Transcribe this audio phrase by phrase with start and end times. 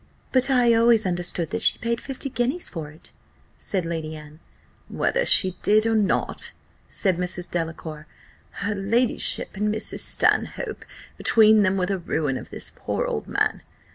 [0.31, 3.11] "But I always understood that she paid fifty guineas for it,"
[3.59, 4.39] said Lady Anne.
[4.87, 6.53] "Whether she did or not,"
[6.89, 7.47] said Mrs.
[7.51, 8.07] Delacour,
[8.65, 9.99] "her ladyship and Mrs.
[9.99, 10.85] Stanhope
[11.17, 13.61] between them were the ruin of this poor old man.